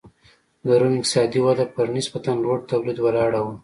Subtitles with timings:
[0.65, 3.55] د روم اقتصادي وده پر نسبتا لوړ تولید ولاړه وه